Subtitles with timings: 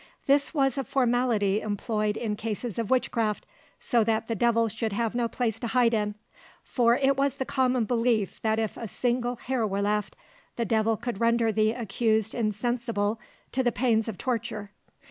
[0.25, 3.45] This was a formality employed in cases of witchcraft,
[3.79, 6.15] so that the devil should have no place to hide in;
[6.63, 10.15] for it was the common belief that if a single hair were left,
[10.55, 13.19] the devil could render the accused insensible
[13.51, 14.71] to the pains of torture.